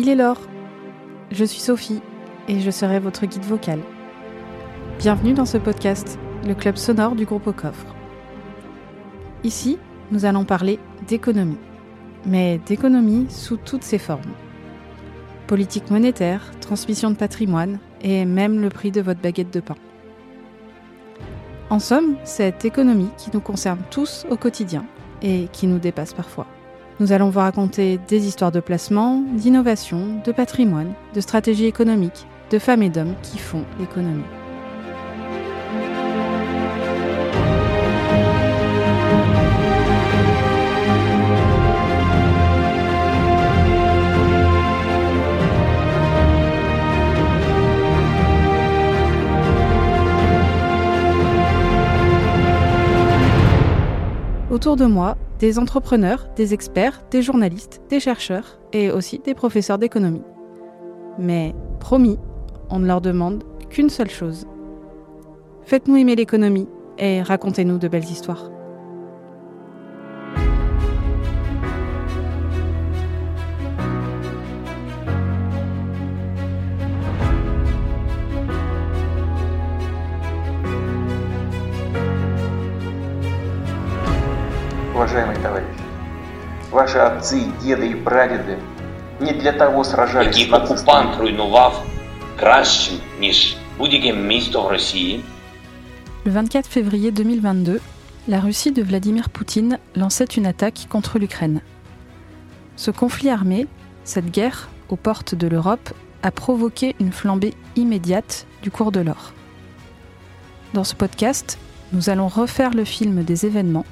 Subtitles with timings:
[0.00, 0.38] Il est l'or.
[1.32, 2.00] Je suis Sophie
[2.46, 3.80] et je serai votre guide vocal.
[5.00, 7.96] Bienvenue dans ce podcast, le club sonore du groupe au coffre.
[9.42, 9.76] Ici,
[10.12, 10.78] nous allons parler
[11.08, 11.58] d'économie,
[12.24, 14.30] mais d'économie sous toutes ses formes.
[15.48, 19.74] Politique monétaire, transmission de patrimoine et même le prix de votre baguette de pain.
[21.70, 24.84] En somme, cette économie qui nous concerne tous au quotidien
[25.22, 26.46] et qui nous dépasse parfois.
[27.00, 32.58] Nous allons vous raconter des histoires de placement, d'innovation, de patrimoine, de stratégie économique, de
[32.58, 34.24] femmes et d'hommes qui font l'économie.
[54.50, 59.78] Autour de moi, des entrepreneurs, des experts, des journalistes, des chercheurs et aussi des professeurs
[59.78, 60.24] d'économie.
[61.18, 62.18] Mais promis,
[62.70, 64.46] on ne leur demande qu'une seule chose.
[65.62, 68.50] Faites-nous aimer l'économie et racontez-nous de belles histoires.
[85.17, 85.83] уважаемые товарищи.
[86.71, 88.57] Ваши отцы, деды и прадеды
[89.19, 91.85] не для того сражались який окупант руйнував
[92.39, 95.23] кращим, ніж будь-яке місто в Росії.
[96.25, 97.79] Le 24 février 2022,
[98.29, 101.59] la Russie de Vladimir Poutine lançait une attaque contre l'Ukraine.
[102.77, 103.67] Ce conflit armé,
[104.05, 105.89] cette guerre aux portes de l'Europe,
[106.21, 109.33] a provoqué une flambée immédiate du cours de l'or.
[110.73, 111.59] Dans ce podcast,
[111.91, 113.85] nous allons refaire le film des événements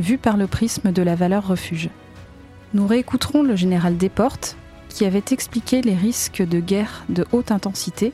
[0.00, 1.90] vu par le prisme de la valeur refuge.
[2.74, 4.56] Nous réécouterons le général Desportes,
[4.88, 8.12] qui avait expliqué les risques de guerre de haute intensité,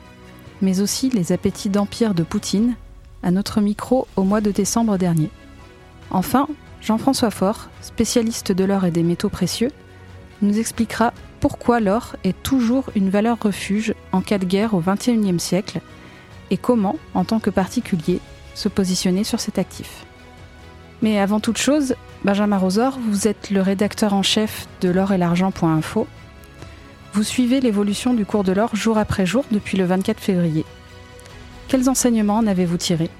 [0.60, 2.74] mais aussi les appétits d'empire de Poutine,
[3.22, 5.30] à notre micro au mois de décembre dernier.
[6.10, 6.48] Enfin,
[6.80, 9.70] Jean-François Faure, spécialiste de l'or et des métaux précieux,
[10.42, 15.40] nous expliquera pourquoi l'or est toujours une valeur refuge en cas de guerre au XXIe
[15.40, 15.80] siècle
[16.50, 18.20] et comment, en tant que particulier,
[18.54, 20.06] se positionner sur cet actif.
[21.02, 25.18] Mais avant toute chose, Benjamin Rosor, vous êtes le rédacteur en chef de l'or et
[25.18, 26.06] l'argent.info.
[27.12, 30.64] Vous suivez l'évolution du cours de l'or jour après jour depuis le 24 février.
[31.68, 33.10] Quels enseignements en avez-vous tiré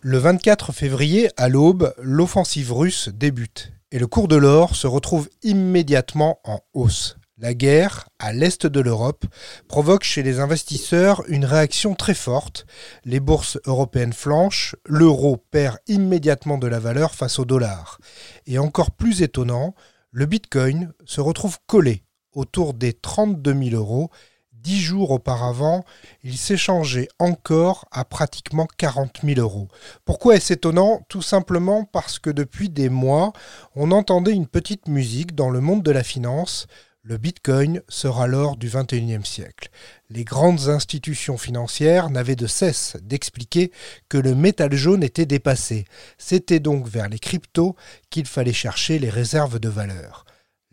[0.00, 5.28] Le 24 février, à l'aube, l'offensive russe débute et le cours de l'or se retrouve
[5.44, 7.16] immédiatement en hausse.
[7.36, 9.24] La guerre, à l'est de l'Europe,
[9.66, 12.64] provoque chez les investisseurs une réaction très forte.
[13.04, 17.98] Les bourses européennes flanchent, l'euro perd immédiatement de la valeur face au dollar.
[18.46, 19.74] Et encore plus étonnant,
[20.12, 24.10] le bitcoin se retrouve collé autour des 32 000 euros.
[24.52, 25.84] Dix jours auparavant,
[26.22, 29.66] il s'échangeait encore à pratiquement 40 000 euros.
[30.04, 31.04] Pourquoi est-ce étonnant?
[31.08, 33.32] Tout simplement parce que depuis des mois,
[33.74, 36.68] on entendait une petite musique dans le monde de la finance
[37.06, 39.68] le Bitcoin sera l'or du XXIe siècle.
[40.08, 43.72] Les grandes institutions financières n'avaient de cesse d'expliquer
[44.08, 45.84] que le métal jaune était dépassé.
[46.16, 47.76] C'était donc vers les cryptos
[48.08, 50.24] qu'il fallait chercher les réserves de valeur.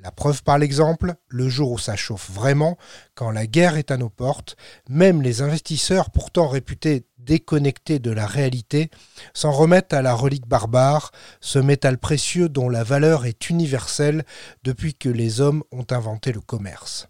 [0.04, 2.76] La preuve par l'exemple, le jour où ça chauffe vraiment,
[3.14, 4.56] quand la guerre est à nos portes,
[4.90, 8.90] même les investisseurs pourtant réputés déconnectés de la réalité
[9.36, 14.26] s'en remettent à la relique barbare, ce métal précieux dont la valeur est universelle
[14.64, 17.08] depuis que les hommes ont inventé le commerce.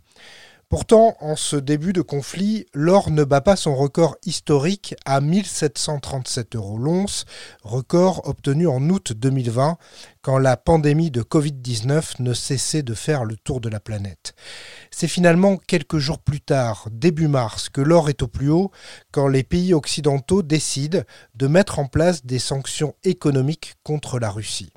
[0.72, 6.56] Pourtant, en ce début de conflit, l'or ne bat pas son record historique à 1737
[6.56, 7.26] euros l'once,
[7.62, 9.78] record obtenu en août 2020,
[10.22, 14.34] quand la pandémie de Covid-19 ne cessait de faire le tour de la planète.
[14.92, 18.72] C'est finalement quelques jours plus tard, début mars, que l'or est au plus haut,
[19.12, 21.02] quand les pays occidentaux décident
[21.36, 24.72] de mettre en place des sanctions économiques contre la Russie.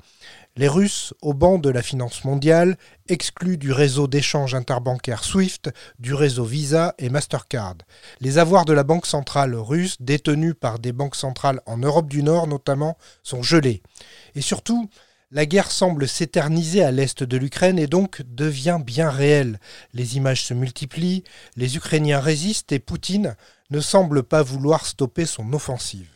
[0.57, 2.77] Les Russes, au banc de la finance mondiale,
[3.09, 5.69] exclus du réseau d'échange interbancaire SWIFT,
[5.99, 7.75] du réseau Visa et Mastercard.
[8.21, 12.23] Les avoirs de la Banque centrale russe, détenus par des banques centrales en Europe du
[12.23, 13.83] Nord notamment, sont gelés.
[14.33, 14.89] Et surtout,
[15.29, 19.59] la guerre semble s'éterniser à l'est de l'Ukraine et donc devient bien réelle.
[19.93, 21.25] Les images se multiplient,
[21.57, 23.35] les Ukrainiens résistent et Poutine
[23.71, 26.11] ne semble pas vouloir stopper son offensive.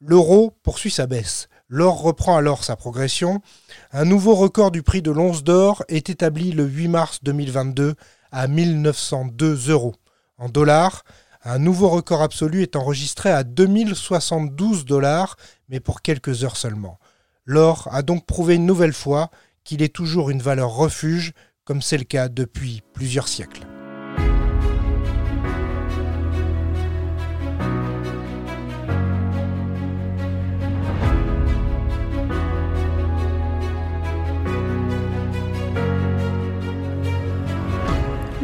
[0.00, 1.48] L'euro poursuit sa baisse.
[1.74, 3.42] L'or reprend alors sa progression.
[3.90, 7.96] Un nouveau record du prix de l'once d'or est établi le 8 mars 2022
[8.30, 9.96] à 1902 euros.
[10.38, 11.02] En dollars,
[11.42, 15.34] un nouveau record absolu est enregistré à 2072 dollars,
[15.68, 17.00] mais pour quelques heures seulement.
[17.44, 19.32] L'or a donc prouvé une nouvelle fois
[19.64, 21.32] qu'il est toujours une valeur refuge,
[21.64, 23.66] comme c'est le cas depuis plusieurs siècles.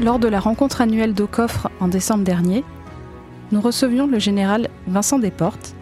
[0.00, 2.64] Lors de la rencontre annuelle d'Aucoffre en décembre dernier,
[3.52, 5.74] nous recevions le général Vincent Desportes,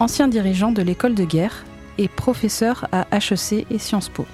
[0.00, 1.64] ancien dirigeant de l'école de guerre
[1.96, 4.26] et professeur à HEC et Sciences Po.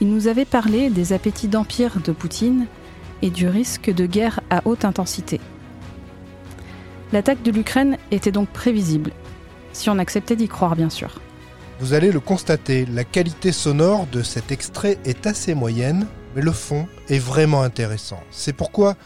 [0.00, 2.66] Il nous avait parlé des appétits d'empire de Poutine
[3.20, 5.38] et du risque de guerre à haute intensité.
[7.12, 9.12] L'attaque de l'Ukraine était donc prévisible,
[9.74, 11.20] si on acceptait d'y croire bien sûr.
[11.80, 16.52] Vous allez le constater, la qualité sonore de cet extrait est assez moyenne, mais le
[16.52, 18.20] fond est vraiment intéressant.
[18.30, 18.96] C'est pourquoi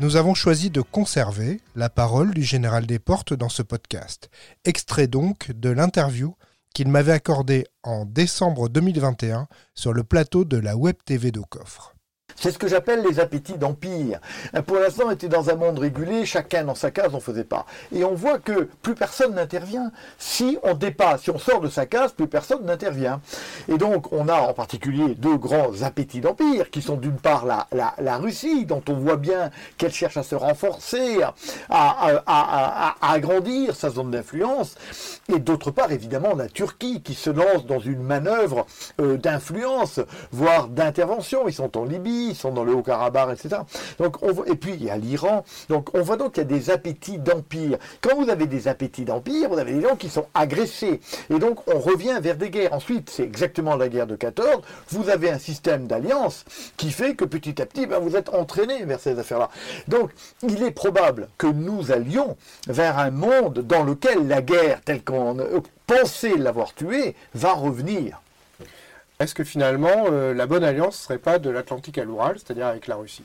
[0.00, 4.28] nous avons choisi de conserver la parole du général Desportes dans ce podcast.
[4.64, 6.34] Extrait donc de l'interview
[6.74, 11.93] qu'il m'avait accordée en décembre 2021 sur le plateau de la Web TV de Coffre.
[12.36, 14.20] C'est ce que j'appelle les appétits d'empire.
[14.66, 17.44] Pour l'instant, on était dans un monde régulé, chacun dans sa case, on ne faisait
[17.44, 17.66] pas.
[17.94, 19.92] Et on voit que plus personne n'intervient.
[20.18, 23.20] Si on dépasse, si on sort de sa case, plus personne n'intervient.
[23.68, 28.16] Et donc, on a en particulier deux grands appétits d'empire, qui sont d'une part la,
[28.16, 31.18] Russie, dont on voit bien qu'elle cherche à se renforcer,
[31.70, 34.76] à agrandir sa zone d'influence,
[35.34, 38.66] et d'autre part, évidemment, la Turquie, qui se lance dans une manœuvre
[39.00, 40.00] euh, d'influence,
[40.32, 41.48] voire d'intervention.
[41.48, 43.62] Ils sont en Libye, ils sont dans le Haut-Karabakh, etc.
[44.46, 45.44] Et puis il y a l'Iran.
[45.68, 47.78] Donc on voit donc qu'il y a des appétits d'empire.
[48.00, 51.00] Quand vous avez des appétits d'empire, vous avez des gens qui sont agressés.
[51.30, 52.72] Et donc on revient vers des guerres.
[52.72, 54.62] Ensuite, c'est exactement la guerre de 14.
[54.88, 56.44] Vous avez un système d'alliance
[56.76, 59.50] qui fait que petit à petit, ben, vous êtes entraîné vers ces affaires-là.
[59.88, 60.10] Donc
[60.42, 65.36] il est probable que nous allions vers un monde dans lequel la guerre, telle qu'on
[65.86, 68.20] pensait l'avoir tuée, va revenir.
[69.24, 72.66] Est-ce que finalement, euh, la bonne alliance ne serait pas de l'Atlantique à l'Oural, c'est-à-dire
[72.66, 73.24] avec la Russie?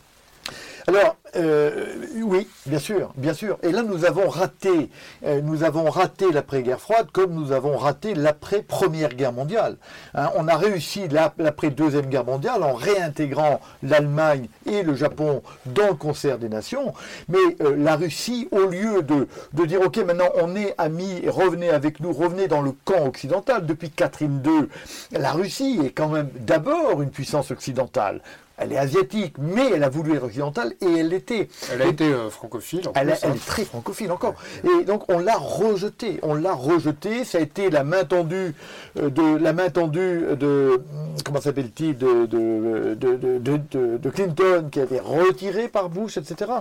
[0.89, 1.85] Alors, euh,
[2.15, 3.59] oui, bien sûr, bien sûr.
[3.61, 4.89] Et là, nous avons raté,
[5.23, 9.77] euh, nous avons raté l'après-guerre froide comme nous avons raté l'après-première guerre mondiale.
[10.15, 11.07] Hein, on a réussi
[11.37, 16.93] l'après-deuxième guerre mondiale en réintégrant l'Allemagne et le Japon dans le concert des nations.
[17.27, 21.69] Mais euh, la Russie, au lieu de, de dire, OK, maintenant on est amis, revenez
[21.69, 23.67] avec nous, revenez dans le camp occidental.
[23.67, 24.67] Depuis Catherine II,
[25.11, 28.21] la Russie est quand même d'abord une puissance occidentale
[28.59, 31.47] elle est asiatique, mais elle a voulu être occidentale et elle l'était.
[31.71, 32.87] Elle a été euh, francophile.
[32.87, 33.15] En elle, hein.
[33.23, 34.35] elle est très francophile encore.
[34.63, 36.19] Et donc on l'a rejetée.
[36.23, 37.23] On l'a rejetée.
[37.23, 38.53] Ça a été la main tendue
[38.97, 40.81] euh, de la main tendue de
[41.23, 46.51] comment s'appelle-t-il de de, de, de, Clinton qui a été retirée par Bush, etc.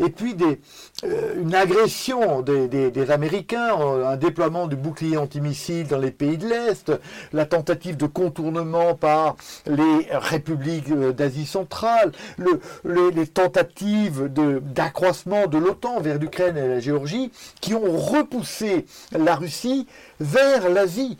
[0.00, 0.60] Et puis des,
[1.04, 6.38] euh, une agression des, des, des, Américains, un déploiement du bouclier antimissile dans les pays
[6.38, 6.90] de l'Est,
[7.32, 9.36] la tentative de contournement par
[9.66, 12.12] les républiques d'Asie centrale,
[12.84, 17.30] les, tentatives d'accroissement de, l'OTAN vers l'Ukraine et la Géorgie,
[17.60, 19.86] qui ont repoussé la Russie
[20.20, 21.18] vers l'Asie.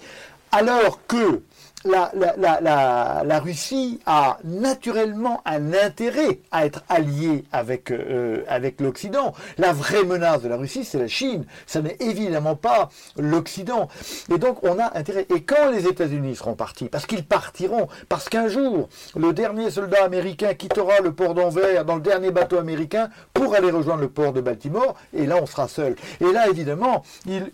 [0.53, 1.41] Alors que
[1.85, 9.35] la, Russie a naturellement un intérêt à être alliée avec, euh, avec l'Occident.
[9.59, 11.45] La vraie menace de la Russie, c'est la Chine.
[11.67, 13.89] Ça n'est évidemment pas l'Occident.
[14.33, 15.27] Et donc, on a intérêt.
[15.35, 20.05] Et quand les États-Unis seront partis, parce qu'ils partiront, parce qu'un jour, le dernier soldat
[20.05, 24.33] américain quittera le port d'Anvers dans le dernier bateau américain pour aller rejoindre le port
[24.33, 25.97] de Baltimore, et là, on sera seul.
[26.21, 27.03] Et là, évidemment,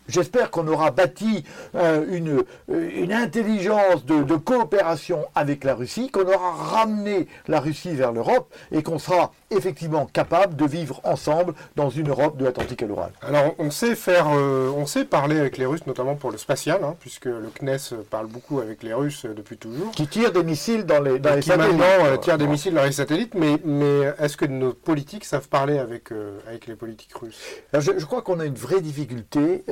[0.08, 6.26] j'espère qu'on aura bâti euh, une, une intelligence de de coopération avec la Russie, qu'on
[6.26, 11.90] aura ramené la Russie vers l'Europe et qu'on sera effectivement capable de vivre ensemble dans
[11.90, 13.12] une Europe de l'Atlantique à l'Oural.
[13.22, 16.82] Alors on sait faire, euh, on sait parler avec les Russes, notamment pour le spatial,
[16.84, 19.90] hein, puisque le CNES parle beaucoup avec les Russes depuis toujours.
[19.92, 22.84] Qui tirent des missiles dans les, dans les qui maintenant euh, tirent des missiles dans
[22.84, 27.14] les satellites, mais, mais est-ce que nos politiques savent parler avec, euh, avec les politiques
[27.14, 27.40] russes?
[27.72, 29.64] Je, je, crois qu'on a une vraie difficulté,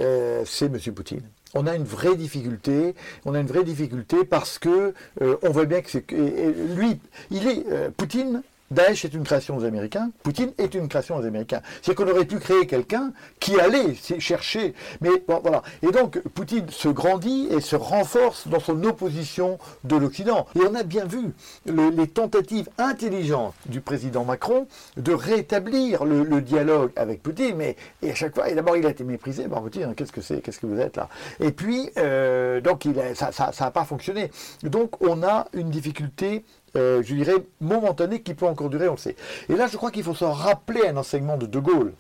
[0.45, 0.79] c'est M.
[0.95, 1.23] Poutine
[1.55, 2.95] on a une vraie difficulté.
[3.25, 7.01] On a une vraie difficulté parce que euh, on voit bien que c'est lui,
[7.31, 11.27] il est euh, Poutine Daesh est une création des Américains, Poutine est une création des
[11.27, 11.63] Américains.
[11.83, 14.75] C'est qu'on aurait pu créer quelqu'un qui allait chercher.
[15.01, 15.63] Mais voilà.
[15.83, 20.47] Et donc, Poutine se grandit et se renforce dans son opposition de l'Occident.
[20.55, 21.33] Et on a bien vu
[21.67, 27.57] les tentatives intelligentes du président Macron de rétablir le, dialogue avec Poutine.
[27.57, 29.95] Mais et à chaque fois, et d'abord, il a été méprisé par Poutine.
[29.95, 31.09] Qu'est-ce que c'est Qu'est-ce que vous êtes là?
[31.41, 34.31] Et puis, euh, donc, il ça n'a pas fonctionné.
[34.63, 36.45] Donc, on a une difficulté
[36.79, 39.17] euh, je dirais, momentané qui peut encore durer, on le sait.
[39.49, 41.93] Et là, je crois qu'il faut se rappeler un enseignement de De Gaulle,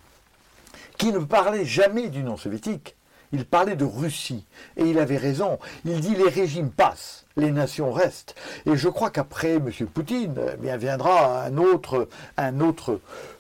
[0.97, 2.97] qui ne parlait jamais d'Union soviétique,
[3.33, 4.45] il parlait de Russie.
[4.77, 5.59] Et il avait raison.
[5.85, 8.35] Il dit les régimes passent, les nations restent.
[8.67, 9.71] Et je crois qu'après M.
[9.93, 12.09] Poutine, eh bien viendra un autre,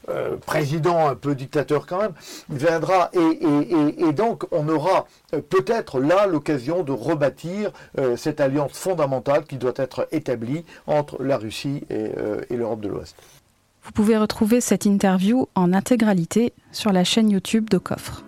[0.08, 2.12] euh, président un peu dictateur quand même,
[2.48, 9.44] viendra et, donc on aura euh, peut-être là l'occasion de rebâtir euh, cette alliance fondamentale
[9.44, 13.16] qui doit être établie entre la Russie et l'Europe de l'Ouest.
[13.82, 18.22] Vous pouvez retrouver cette interview en intégralité sur la chaîne YouTube de Coffre.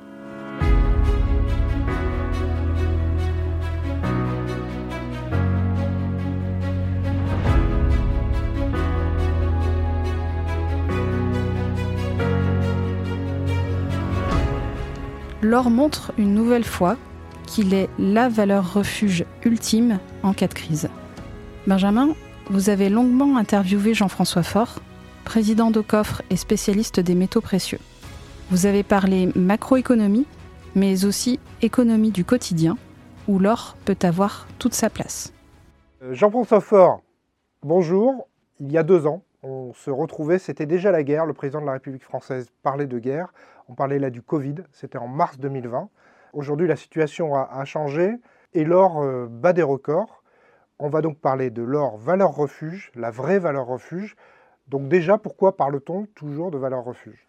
[15.42, 16.98] L'or montre une nouvelle fois
[17.46, 20.90] qu'il est la valeur refuge ultime en cas de crise.
[21.66, 22.10] Benjamin,
[22.50, 24.80] vous avez longuement interviewé Jean-François Faure,
[25.24, 27.78] président de Coffre et spécialiste des métaux précieux.
[28.50, 30.26] Vous avez parlé macroéconomie,
[30.74, 32.76] mais aussi économie du quotidien,
[33.26, 35.32] où l'or peut avoir toute sa place.
[36.02, 37.00] Euh, Jean-François Faure,
[37.62, 38.28] bonjour.
[38.58, 41.66] Il y a deux ans, on se retrouvait, c'était déjà la guerre, le président de
[41.66, 43.32] la République française parlait de guerre,
[43.70, 45.88] on parlait là du Covid, c'était en mars 2020.
[46.32, 48.16] Aujourd'hui, la situation a, changé
[48.52, 50.24] et l'or euh, bat des records.
[50.80, 54.16] On va donc parler de l'or valeur refuge, la vraie valeur refuge.
[54.66, 57.28] Donc déjà, pourquoi parle-t-on toujours de valeur refuge?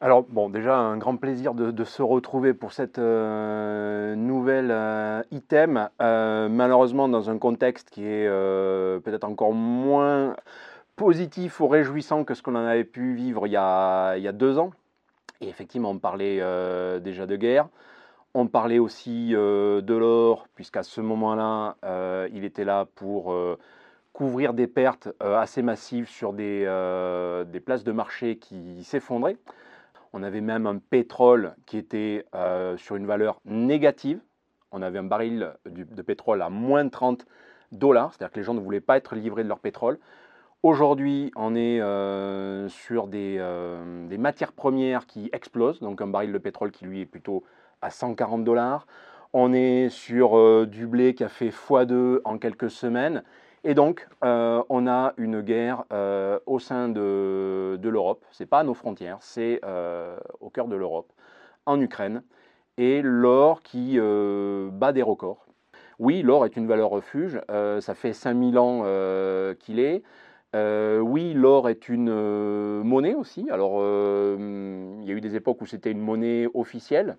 [0.00, 5.88] Alors bon, déjà un grand plaisir de, se retrouver pour cette euh, nouvelle euh, item.
[6.00, 10.34] malheureusement dans un contexte qui est peut-être encore moins
[10.96, 14.72] positif ou réjouissant que ce qu'on en avait pu vivre il y a deux ans.
[15.40, 17.68] Et effectivement, on parlait euh, déjà de guerre.
[18.34, 23.34] On parlait aussi euh, de l'or, puisqu'à ce moment-là, euh, il était là pour
[24.12, 26.64] couvrir des pertes assez massives sur des,
[27.64, 29.36] places de marché qui s'effondraient.
[30.12, 32.24] On avait même un pétrole qui était
[32.76, 34.20] sur une valeur négative.
[34.72, 37.26] On avait un baril de pétrole à moins de 30
[37.72, 39.98] dollars, c'est-à-dire que les gens ne voulaient pas être livrés de leur pétrole.
[40.62, 46.38] Aujourd'hui, on est euh, sur euh, des, matières premières qui explosent, donc un baril de
[46.38, 47.44] pétrole qui lui est plutôt
[47.82, 48.86] à 140 dollars.
[49.32, 53.22] On est sur euh, du blé qui a fait x2 en quelques semaines.
[53.64, 55.82] Et donc, on a une guerre
[56.46, 58.24] au sein de, de l'Europe.
[58.30, 59.60] Ce n'est pas à nos frontières, c'est
[60.38, 61.12] au cœur de l'Europe,
[61.64, 62.22] en Ukraine.
[62.78, 65.46] Et l'or qui bat des records.
[65.98, 67.40] Oui, l'or est une valeur refuge.
[67.48, 68.84] ça fait 5000 ans
[69.58, 70.04] qu'il est.
[70.56, 73.50] Euh, oui, l'or est une euh, monnaie aussi.
[73.50, 77.18] Alors, euh, il y a eu des époques où c'était une monnaie officielle.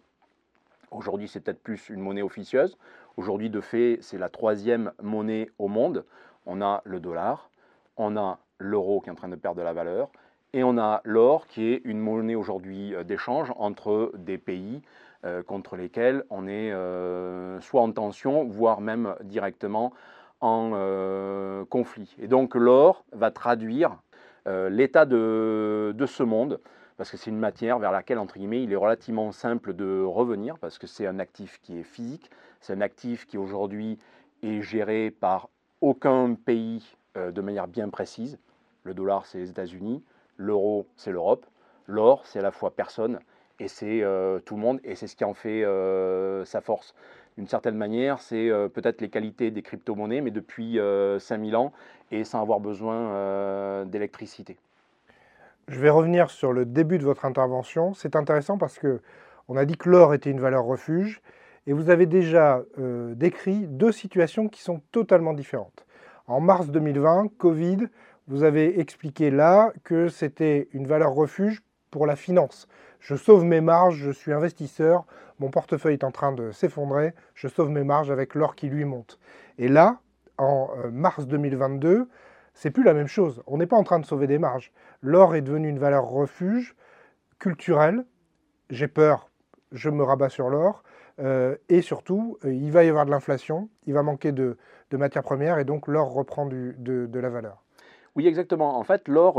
[0.89, 2.77] Aujourd'hui, c'est peut-être plus une monnaie officieuse.
[3.15, 6.03] Aujourd'hui, de fait, c'est la troisième monnaie au monde.
[6.47, 7.51] On a le dollar,
[7.95, 10.09] on a l'euro qui est en train de perdre de la valeur,
[10.53, 14.81] et on a l'or qui est une monnaie aujourd'hui d'échange entre des pays
[15.45, 16.71] contre lesquels on est
[17.59, 19.91] soit en tension, voire même directement
[20.41, 22.15] en euh, conflit.
[22.19, 23.97] Et donc l'or va traduire
[24.47, 26.59] euh, l'état de, ce monde,
[26.97, 30.57] parce que c'est une matière vers laquelle, entre guillemets, il est relativement simple de revenir,
[30.59, 32.29] parce que c'est un actif qui est physique,
[32.61, 33.99] c'est un actif qui aujourd'hui
[34.43, 35.49] est géré par
[35.81, 38.39] aucun pays euh, de manière bien précise.
[38.83, 40.03] Le dollar, c'est les États-Unis,
[40.37, 41.45] l'euro, c'est l'Europe,
[41.87, 43.19] l'or, c'est à la fois personne
[43.59, 44.03] et c'est
[44.45, 45.65] tout le monde, et c'est ce qui en fait
[46.45, 46.93] sa force
[47.37, 50.79] d'une certaine manière, c'est euh, peut-être les qualités des crypto-monnaies, mais depuis
[51.19, 51.71] 5000 euh, ans
[52.11, 54.57] et sans avoir besoin euh, d'électricité.
[55.67, 57.93] Je vais revenir sur le début de votre intervention.
[57.93, 59.01] C'est intéressant parce que
[59.49, 61.21] on a dit que l'or était une valeur refuge
[61.67, 65.85] et vous avez déjà décrit deux situations qui sont totalement différentes.
[66.27, 67.87] En mars 2020, Covid,
[68.27, 72.67] vous avez expliqué là que c'était une valeur refuge pour la finance.
[72.99, 75.05] Je sauve mes marges, je suis investisseur,
[75.39, 78.85] mon portefeuille est en train de s'effondrer, je sauve mes marges avec l'or qui lui
[78.85, 79.19] monte.
[79.57, 79.99] Et là,
[80.37, 82.07] en euh, mars 2022,
[82.53, 83.43] c'est plus la même chose.
[83.45, 84.71] On n'est pas en train de sauver des marges.
[85.01, 86.75] L'or est devenu une valeur refuge
[87.39, 88.05] culturelle.
[88.69, 89.29] J'ai peur,
[89.71, 90.83] je me rabats sur l'or.
[91.19, 94.57] Euh, et surtout, euh, il va y avoir de l'inflation, il va manquer de,
[94.91, 97.63] matières premières et donc l'or reprend de, de, la valeur.
[98.15, 98.77] Oui, exactement.
[98.77, 99.37] En fait, l'or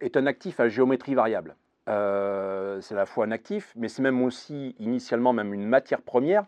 [0.00, 1.56] est un actif à géométrie variable.
[1.88, 6.02] Euh, c'est à la fois un actif, mais c'est même aussi initialement même une matière
[6.02, 6.44] première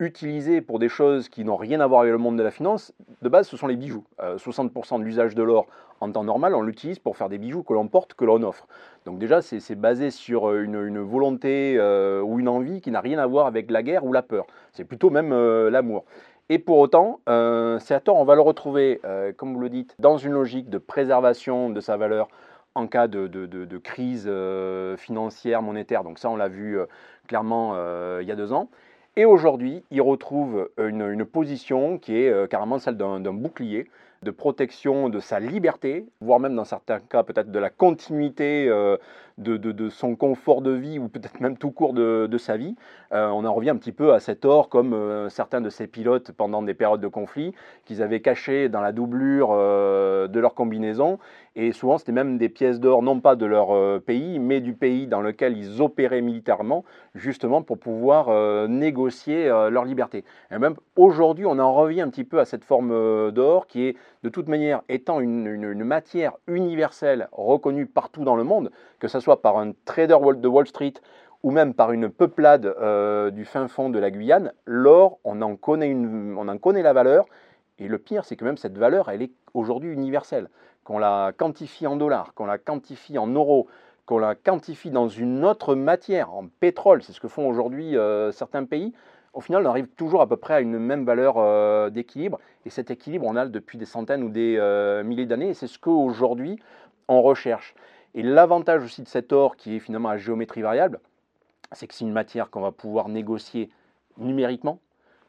[0.00, 2.94] utilisée pour des choses qui n'ont rien à voir avec le monde de la finance.
[3.20, 4.04] De base, ce sont les bijoux.
[4.20, 5.66] 60% euh, de l'usage de l'or
[6.00, 8.68] en temps normal, on l'utilise pour faire des bijoux que l'on porte, que l'on offre.
[9.04, 11.76] Donc déjà, c'est basé sur euh, une, volonté
[12.22, 14.46] ou une envie qui n'a rien à voir avec la guerre ou la peur.
[14.72, 15.34] C'est plutôt même
[15.68, 16.04] l'amour.
[16.48, 19.00] Et pour autant, c'est à tort, on va le retrouver,
[19.36, 22.28] comme vous le dites, dans une logique de préservation de sa valeur
[22.74, 26.04] en cas de, crise euh, financière, monétaire.
[26.04, 26.86] Donc ça, on l'a vu euh,
[27.26, 28.68] clairement euh, il y a deux ans.
[29.16, 33.90] Et aujourd'hui, il retrouve une, position qui est carrément celle d'un bouclier
[34.22, 38.70] de protection de sa liberté, voire même dans certains cas peut-être de la continuité
[39.38, 42.74] de, de- son confort de vie ou peut-être même tout court de, de sa vie.
[43.12, 45.86] Euh, on en revient un petit peu à cet or comme euh, certains de ces
[45.86, 47.54] pilotes pendant des périodes de conflit
[47.84, 51.18] qu'ils avaient caché dans la doublure euh, de leur combinaison.
[51.56, 55.08] Et souvent, c'était même des pièces d'or, non pas de leur pays, mais du pays
[55.08, 56.84] dans lequel ils opéraient militairement,
[57.16, 60.24] justement pour pouvoir négocier leur liberté.
[60.52, 63.96] Et même aujourd'hui, on en revient un petit peu à cette forme d'or qui est,
[64.22, 69.08] de toute manière, étant une, une- une matière universelle reconnue partout dans le monde, que
[69.08, 70.94] ce soit par un trader de Wall Street
[71.42, 75.56] ou même par une peuplade euh, du fin fond de la Guyane, l'or, on en
[75.56, 77.26] connaît, la valeur.
[77.78, 80.48] Et le pire, c'est que même cette valeur, elle est aujourd'hui universelle.
[80.84, 83.68] Qu'on la quantifie en dollars, qu'on la quantifie en euros,
[84.06, 88.32] qu'on la quantifie dans une autre matière, en pétrole, c'est ce que font aujourd'hui euh,
[88.32, 88.92] certains pays,
[89.34, 92.40] au final, on arrive toujours à peu près à une même valeur euh, d'équilibre.
[92.64, 94.58] Et cet équilibre, on a depuis des centaines ou des
[95.04, 95.50] milliers d'années.
[95.50, 96.58] Et c'est ce qu'aujourd'hui,
[97.06, 97.74] on recherche.
[98.14, 101.00] Et l'avantage aussi de cet or, qui est finalement à géométrie variable,
[101.72, 103.70] c'est que c'est une matière qu'on va pouvoir négocier
[104.16, 104.80] numériquement.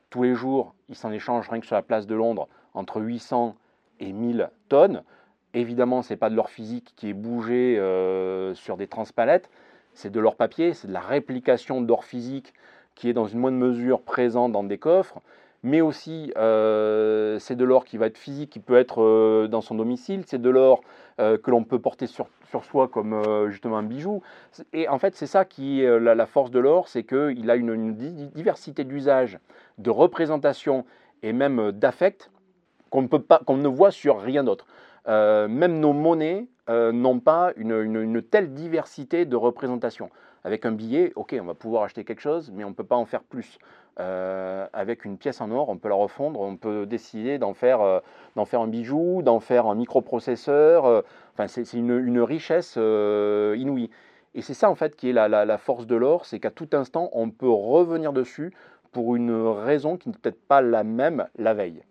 [0.09, 3.55] Tous les jours, il s'en échange rien que sur la place de Londres entre 800
[3.99, 5.03] et 1000 tonnes.
[5.53, 9.49] Évidemment, ce n'est pas de l'or physique qui est bougé euh, sur des transpalettes,
[9.93, 12.53] c'est de l'or papier, c'est de la réplication d'or physique
[12.95, 15.21] qui est dans une moindre mesure présent dans des coffres,
[15.63, 19.61] mais aussi euh, c'est de l'or qui va être physique, qui peut être euh, dans
[19.61, 20.81] son domicile, c'est de l'or
[21.19, 24.21] euh, que l'on peut porter sur, sur soi comme justement un bijou.
[24.73, 27.73] Et en fait, c'est ça qui est la, force de l'or, c'est qu'il a une,
[27.73, 29.39] une di- diversité d'usages,
[29.77, 30.85] de représentation
[31.23, 32.31] et même euh, d'affect
[32.89, 34.65] qu'on ne, ne voit sur rien d'autre.
[35.07, 40.09] Même nos monnaies n'ont pas une, une- une telle diversité de représentation.
[40.43, 42.95] Avec un billet, ok, on va pouvoir acheter quelque chose, mais on ne peut pas
[42.95, 43.57] en faire plus.
[43.99, 47.81] Euh, avec une pièce en or, on peut la refondre, on peut décider d'en faire,
[47.81, 47.99] euh,
[48.37, 50.85] un bijou, d'en faire un microprocesseur.
[50.85, 51.01] euh,
[51.33, 53.89] enfin, c'est une, richesse inouïe.
[54.35, 56.51] Et c'est ça en fait qui est la, la- la force de l'or, c'est qu'à
[56.51, 58.53] tout instant, on peut revenir dessus
[58.91, 61.83] pour une raison qui n'est peut-être pas la même la veille.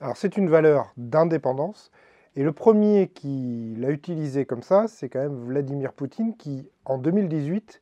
[0.00, 1.90] Alors c'est une valeur d'indépendance.
[2.36, 6.98] Et le premier qui l'a utilisé comme ça, c'est quand même Vladimir Poutine qui, en
[6.98, 7.80] 2018,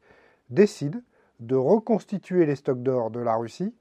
[0.51, 1.03] décide
[1.41, 3.75] de reconstituer les stocks d'or de la Russie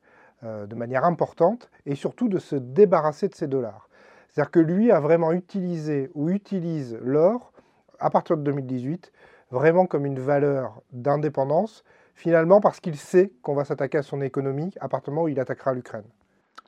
[0.44, 3.90] euh, de manière importante et surtout de se débarrasser de ces dollars.
[4.30, 7.54] C'est-à-dire que lui a vraiment utilisé ou utilise l'or
[8.00, 9.12] à partir de 2018
[9.52, 14.74] vraiment comme une valeur d'indépendance, finalement parce qu'il sait qu'on va s'attaquer à son économie
[14.80, 16.06] à partir du moment où il attaquera l'Ukraine.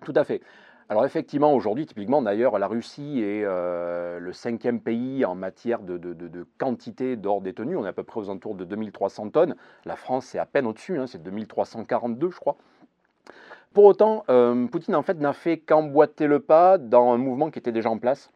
[0.05, 0.41] Tout à fait.
[0.89, 6.47] Alors effectivement, aujourd'hui, typiquement, d'ailleurs, la Russie est euh, le cinquième pays en matière de,
[6.57, 7.75] quantité d'or détenu.
[7.75, 9.55] On est à peu près aux alentours de 2300 tonnes.
[9.83, 12.55] La France, c'est à peine au-dessus, hein, c'est 2342, je crois.
[13.73, 17.59] Pour autant, euh, Poutine, en fait, n'a fait qu'emboîter le pas dans un mouvement qui
[17.59, 18.31] était déjà en place,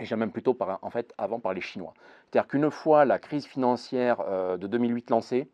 [0.00, 1.94] et j'ai même plutôt, en fait, avant par les Chinois.
[2.24, 5.48] C'est-à-dire qu'une fois la crise financière euh, de 2008 lancée,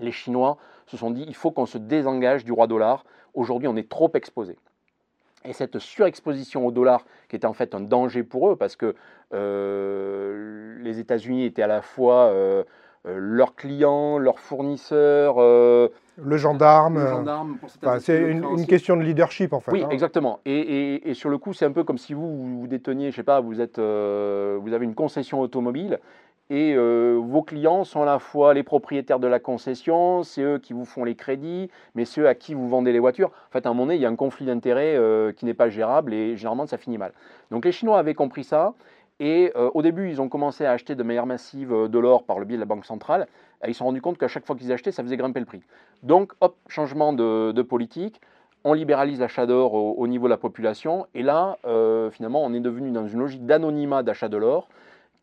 [0.00, 3.04] les Chinois se sont dit, il faut qu'on se désengage du roi dollar.
[3.34, 4.58] Aujourd'hui, on est trop exposé.
[5.46, 8.94] Et cette surexposition au dollar, qui était en fait un danger pour eux, parce que
[9.34, 12.64] euh, les États-Unis étaient à la fois euh,
[13.06, 16.98] euh, leurs clients, leurs fournisseurs, euh, Le gendarme.
[16.98, 17.58] le gendarme
[17.98, 19.72] c'est une, question de leadership en fait.
[19.72, 19.88] Oui, hein.
[19.90, 20.40] exactement.
[20.46, 23.10] Et, et- et sur le coup, c'est un peu comme si vous, vous, vous déteniez,
[23.10, 25.98] je sais pas, vous, êtes, euh, vous avez une concession automobile
[26.50, 30.58] et euh, vos clients sont à la fois les propriétaires de la concession, c'est eux
[30.58, 33.30] qui vous font les crédits, mais c'est eux à qui vous vendez les voitures.
[33.48, 35.54] En fait, à un moment donné, il y a un conflit d'intérêts euh, qui n'est
[35.54, 37.12] pas gérable et généralement, ça finit mal.
[37.50, 38.74] Donc les Chinois avaient compris ça.
[39.20, 42.38] Et euh, au début, ils ont commencé à acheter de manière massive de l'or par
[42.38, 43.26] le biais de la Banque centrale.
[43.64, 45.46] Et ils se sont rendus compte qu'à chaque fois qu'ils achetaient, ça faisait grimper le
[45.46, 45.62] prix.
[46.02, 48.20] Donc, hop, changement de, politique
[48.66, 51.06] on libéralise l'achat d'or au, au niveau de la population.
[51.14, 51.58] Et là,
[52.12, 54.68] finalement, on est devenu dans une logique d'anonymat d'achat de l'or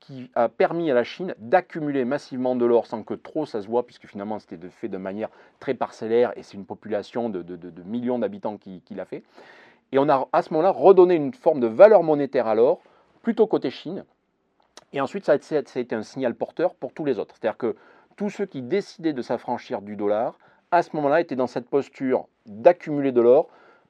[0.02, 3.68] qui a permis à la Chine d'accumuler massivement de l'or sans que trop ça se
[3.68, 7.44] voit, puisque finalement c'était fait de manière très parcellaire et c'est une population de,
[7.86, 9.24] millions d'habitants qui, l'a fait.
[9.94, 12.82] Et on a à ce moment-là redonné une forme de valeur monétaire à l'or,
[13.22, 14.04] plutôt côté Chine.
[14.92, 17.36] Et ensuite, ça a, été- ça a été un signal porteur pour tous les autres.
[17.40, 17.76] C'est-à-dire que
[18.18, 20.38] tous ceux qui décidaient de s'affranchir du dollar,
[20.72, 23.48] à ce moment-là, étaient dans cette posture d'accumuler de l'or,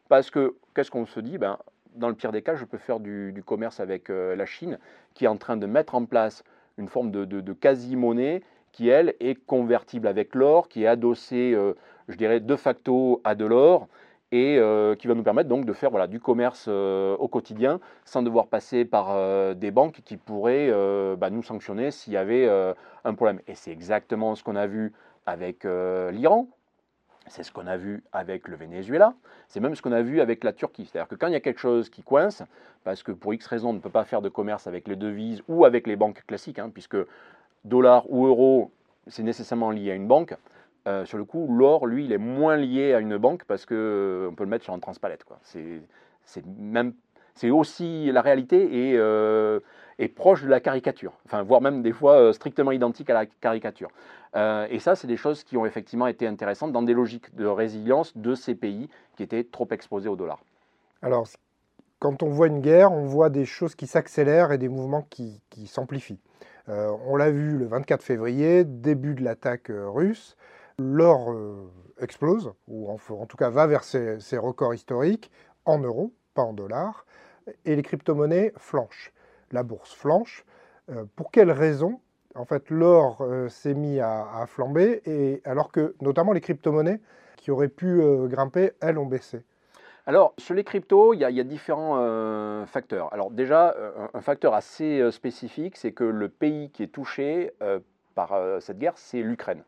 [0.09, 1.37] parce que qu'est-ce qu'on se dit?
[1.37, 1.57] Ben,
[1.95, 4.79] Dans le pire des cas, je peux faire du, commerce avec euh, la Chine,
[5.13, 6.43] qui est en train de mettre en place
[6.77, 11.73] une forme de, quasi-monnaie qui, elle, est convertible avec l'or, qui est adossée, euh,
[12.07, 13.87] je dirais, de facto à de l'or,
[14.31, 18.21] et euh, qui va nous permettre donc de faire voilà, du commerce au quotidien sans
[18.21, 20.71] devoir passer par des banques qui pourraient
[21.17, 22.47] bah, nous sanctionner s'il y avait
[23.03, 23.41] un problème.
[23.47, 24.93] Et c'est exactement ce qu'on a vu
[25.25, 26.47] avec l'Iran,
[27.27, 29.13] c'est ce qu'on a vu avec le Venezuela,
[29.47, 30.85] c'est même ce qu'on a vu avec la Turquie.
[30.85, 32.43] C'est-à-dire que quand il y a quelque chose qui coince,
[32.83, 35.43] parce que pour X raisons on ne peut pas faire de commerce avec les devises
[35.47, 36.97] ou avec les banques classiques, hein, puisque
[37.63, 38.71] dollar ou euro,
[39.07, 40.35] c'est nécessairement lié à une banque.
[40.87, 43.75] Euh, sur le coup, l'or, lui, il est moins lié à une banque parce que
[43.75, 45.23] euh, peut le mettre sur un transpalette.
[47.35, 49.59] C'est aussi la réalité et euh,
[50.01, 53.25] est proche de la caricature, enfin, voire même des fois euh, strictement identique à la
[53.25, 53.89] caricature.
[54.35, 57.45] Euh, et ça, c'est des choses qui ont effectivement été intéressantes dans des logiques de
[57.45, 60.39] résilience de ces pays qui étaient trop exposés au dollar.
[61.03, 61.27] Alors,
[61.99, 65.39] quand on voit une guerre, on voit des choses qui s'accélèrent et des mouvements qui,
[65.51, 66.19] qui s'amplifient.
[66.69, 70.35] Euh, on l'a vu le 24 février, début de l'attaque russe.
[70.79, 71.35] L'or
[71.99, 75.29] explose, ou en, en tout cas va vers ses, ses records historiques,
[75.65, 77.05] en euros, pas en dollars,
[77.65, 79.13] et les crypto-monnaies flanchent.
[79.51, 80.45] La bourse flanche.
[80.89, 81.99] Euh, pour quelles raisons
[82.35, 86.99] En fait, l'or euh, s'est mis à, flamber, et, alors que notamment les crypto-monnaies
[87.37, 89.43] qui auraient pu euh, grimper, elles ont baissé?
[90.07, 93.13] Alors, sur les cryptos, il y, a- différents facteurs.
[93.13, 93.75] Alors, déjà,
[94.15, 97.51] un, facteur assez spécifique, c'est que le pays qui est touché
[98.15, 99.61] par cette guerre, c'est l'Ukraine.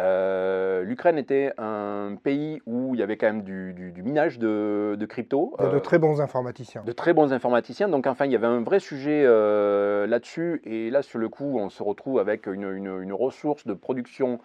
[0.00, 4.38] Euh, L'Ukraine était un pays où il y avait quand même du, du- du minage
[4.38, 5.54] de, de crypto.
[5.58, 6.82] Il y a de euh, très bons informaticiens.
[6.84, 7.88] de très bons informaticiens.
[7.88, 10.62] Donc, enfin, il y avait un vrai sujet euh, là-dessus.
[10.64, 14.40] Et là, sur le coup, on se retrouve avec une, une- une ressource de production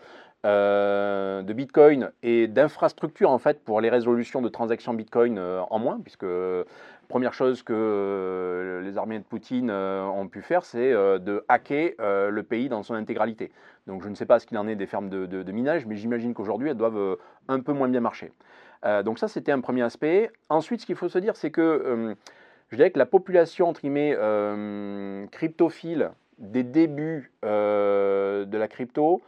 [0.46, 6.00] euh, de Bitcoin et d'infrastructure, en fait, pour les résolutions de transactions Bitcoin en moins,
[6.04, 6.26] puisque
[7.08, 11.44] première chose que euh, les armées de Poutine euh, ont pu faire, c'est euh, de
[11.48, 13.52] hacker le pays dans son intégralité.
[13.88, 16.34] Donc, je ne sais pas ce qu'il en est des fermes de, minage, mais j'imagine
[16.34, 18.32] qu'aujourd'hui, elles doivent un peu moins bien marcher.
[19.04, 20.30] Donc ça, c'était un premier aspect.
[20.50, 22.16] Ensuite, ce qu'il faut se dire, c'est que
[22.70, 24.16] je dirais que la population, entre guillemets,
[25.32, 29.22] cryptophile des débuts de la crypto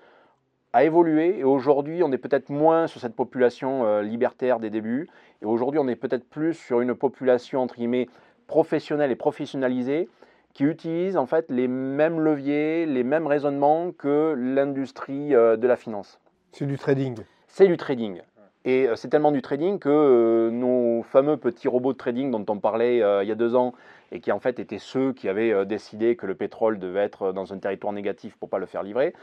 [0.73, 5.07] a évolué et aujourd'hui, on est peut-être moins sur cette population euh, libertaire des débuts
[5.41, 8.07] et aujourd'hui, on est peut-être plus sur une population, entre guillemets,
[8.47, 10.09] professionnelle et professionnalisée
[10.53, 15.75] qui utilise en fait les mêmes leviers, les mêmes raisonnements que l'industrie euh, de la
[15.75, 16.19] finance
[16.51, 17.19] C'est du trading.
[17.47, 18.21] c'est du trading.
[18.65, 22.59] Et euh, c'est tellement du trading que nos fameux petits robots de trading dont on
[22.59, 23.73] parlait il y a deux ans
[24.11, 27.31] et qui en fait étaient ceux qui avaient euh, décidé que le pétrole devait être
[27.31, 29.13] dans un territoire négatif pour pas le faire livrer,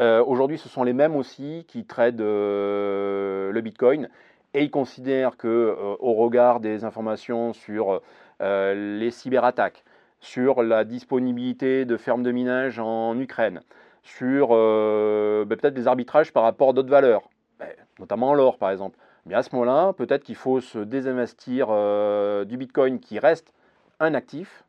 [0.00, 4.08] euh, aujourd'hui ce sont les mêmes aussi qui tradent euh, le Bitcoin
[4.54, 8.00] et ils considèrent que euh, au regard des informations sur
[8.40, 9.84] euh, les cyberattaques,
[10.20, 13.60] sur la disponibilité de fermes de minage en Ukraine,
[14.02, 17.28] sur euh, ben, peut-être des arbitrages par rapport à d'autres valeurs,
[17.58, 18.98] ben, notamment l'or par exemple.
[19.26, 23.52] Mais à ce moment-là, peut-être qu'il faut se désinvestir euh, du Bitcoin qui reste
[24.00, 24.64] un actif.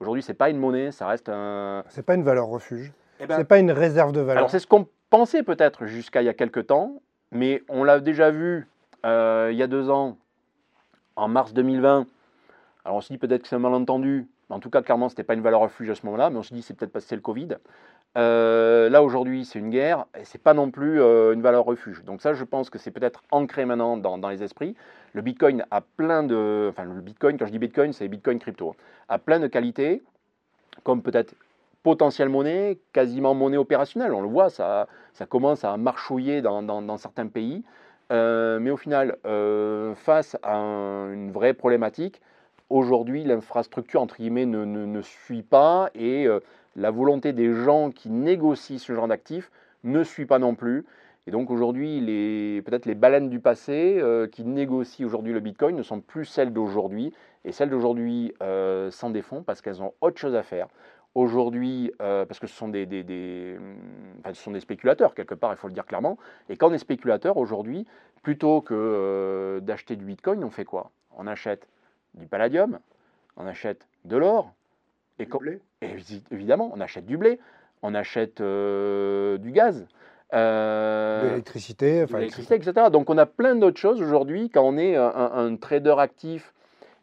[0.00, 1.84] Aujourd'hui, c'est pas une monnaie, ça reste un.
[1.88, 2.92] C'est pas une valeur refuge.
[3.20, 4.38] Eh ben, C'est pas une réserve de valeur.
[4.38, 8.00] alors c'est ce qu'on pensait peut-être jusqu'à il y a quelques temps, mais on l'a
[8.00, 8.68] déjà vu
[9.06, 10.18] euh, il y a deux ans,
[11.16, 12.06] en mars 2020.
[12.84, 15.24] Alors on se dit peut-être que c'est un malentendu, mais en tout cas clairement c'était
[15.24, 17.08] pas une valeur refuge à ce moment-là, mais on se dit c'est peut-être parce que
[17.08, 17.48] c'est le Covid.
[18.16, 22.02] Euh, là aujourd'hui c'est une guerre et c'est pas non plus euh, une valeur refuge.
[22.04, 24.74] Donc ça je pense que c'est peut-être ancré maintenant dans, les esprits.
[25.12, 28.74] Le Bitcoin a plein de, enfin le Bitcoin quand je dis Bitcoin c'est Bitcoin crypto,
[29.08, 30.02] a plein de qualités
[30.82, 31.34] comme peut-être
[31.82, 34.12] potentielle monnaie, quasiment monnaie opérationnelle.
[34.12, 34.88] On le voit, ça,
[35.28, 37.62] commence à marchouiller dans, certains pays.
[38.12, 39.16] Euh, mais au final,
[39.94, 42.20] face à un- une vraie problématique,
[42.70, 46.26] aujourd'hui, l'infrastructure, entre guillemets, ne, ne- ne suit pas et
[46.76, 49.50] la volonté des gens qui négocient ce genre d'actifs
[49.82, 50.84] ne suit pas non plus.
[51.26, 55.74] Et donc aujourd'hui, les- peut-être les baleines du passé euh, qui négocient aujourd'hui le Bitcoin
[55.74, 57.12] ne sont plus celles d'aujourd'hui.
[57.44, 60.68] Et celles d'aujourd'hui euh, s'en défont parce qu'elles ont autre chose à faire.
[61.14, 62.86] Aujourd'hui, euh, parce que ce sont des,
[64.20, 66.18] enfin, ce sont des spéculateurs, quelque part, il faut le dire clairement.
[66.50, 67.86] Et quand on est spéculateur, aujourd'hui,
[68.22, 70.90] plutôt que d'acheter du Bitcoin, on fait quoi?
[71.16, 71.68] On achète
[72.14, 72.78] du palladium,
[73.38, 74.52] on achète de l'or,
[75.18, 75.38] et, quand-
[76.30, 77.38] évidemment, on achète du blé,
[77.82, 79.86] on achète euh, du gaz.
[80.34, 81.22] euh,
[82.06, 82.54] de l'électricité.
[82.54, 82.90] Enfin, etc.
[82.90, 86.52] Donc on a plein d'autres choses aujourd'hui quand on est un, un- trader actif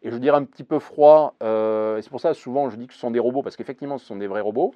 [0.02, 1.34] et je dirais un petit peu froid.
[1.42, 3.98] euh, et c'est pour ça souvent je dis que ce sont des robots parce qu'effectivement
[3.98, 4.74] ce sont des vrais robots.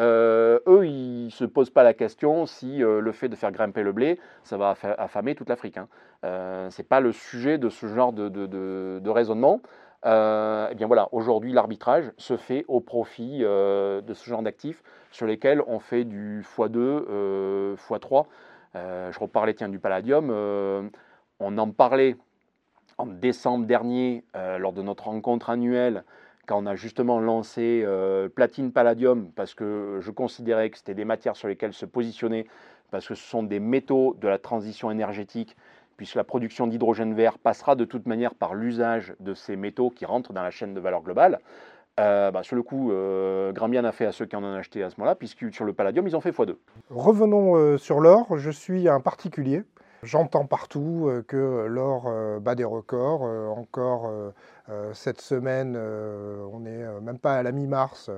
[0.00, 3.82] euh, eux ils se posent pas la question si euh, le fait de faire grimper
[3.82, 5.76] le blé ça va affa- affamer toute l'Afrique.
[5.76, 5.88] Hein.
[6.24, 9.60] Euh, c'est pas le sujet de ce genre de, de- de- de raisonnement.
[10.06, 14.82] Euh, eh bien voilà, aujourd'hui l'arbitrage se fait au profit euh, de ce genre d'actifs
[15.10, 18.24] sur lesquels on fait du x2, euh, x3.
[18.76, 20.30] Euh, je reparlais tiens, du palladium.
[21.40, 22.16] on en parlait
[22.96, 24.24] en décembre dernier
[24.58, 26.04] lors de notre rencontre annuelle
[26.46, 27.86] quand on a justement lancé
[28.34, 32.46] Platine Palladium parce que je considérais que c'était des matières sur lesquelles se positionner
[32.90, 35.56] parce que ce sont des métaux de la transition énergétique
[36.00, 40.06] puisque la production d'hydrogène vert passera de toute manière par l'usage de ces métaux qui
[40.06, 41.40] rentrent dans la chaîne de valeur globale.
[42.00, 44.54] Euh, bah, sur le coup, euh, grand bien a fait à ceux qui en ont
[44.54, 46.56] acheté à ce moment-là, puisque sur le palladium, ils ont fait x2.
[46.88, 48.38] Revenons euh, sur l'or.
[48.38, 49.62] Je suis un particulier.
[50.02, 52.10] J'entends partout euh, que l'or
[52.40, 53.20] bat des records.
[53.20, 54.10] Encore
[54.94, 58.10] cette semaine, on n'est même pas à la mi-mars.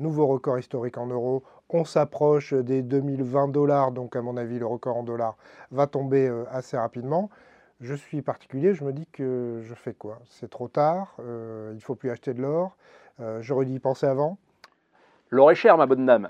[0.00, 1.44] nouveau record historique en euros.
[1.74, 5.36] On s'approche des 2020 dollars, donc à mon avis, le record en dollars
[5.70, 7.30] va tomber euh, assez rapidement.
[7.80, 10.18] Je suis particulier, je me dis que je fais quoi?
[10.28, 12.76] C'est trop tard, euh, il ne faut plus acheter de l'or.
[13.20, 14.36] Euh, J'aurais dû y penser avant.
[15.30, 16.28] L'or est cher, ma bonne dame.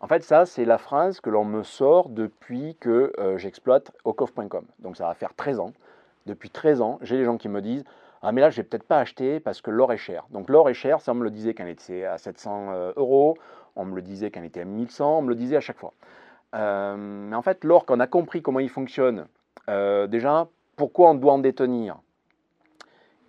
[0.00, 4.64] En fait, ça, c'est la phrase que l'on me sort depuis que j'exploite ocoff.com.
[4.80, 5.72] Donc, ça va faire 13 ans.
[6.26, 7.84] Depuis 13 ans, j'ai des gens qui me disent
[8.22, 10.24] Ah, mais là, je vais peut-être pas acheter parce que l'or est cher.
[10.30, 12.92] Donc, l'or est cher, ça, on me le disait quand elle était à 700 euh,
[12.96, 13.36] euros,
[13.76, 15.78] on me le disait quand elle était à 1100, on me le disait à chaque
[15.78, 15.92] fois.
[16.54, 19.26] Euh, mais en fait, l'or, quand on a compris comment il fonctionne,
[19.68, 21.98] euh, déjà, pourquoi on doit en détenir?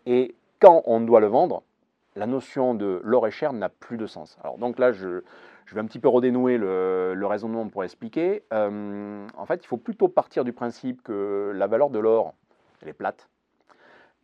[0.06, 1.64] Et quand on doit le vendre,
[2.16, 4.38] la notion de l'or est cher n'a plus de sens.
[4.44, 5.22] Alors donc là, je,
[5.72, 8.44] vais un petit peu redénouer le, le raisonnement pour expliquer.
[8.52, 12.34] Euh, en fait, il faut plutôt partir du principe que la valeur de l'or,
[12.82, 13.30] elle est plate.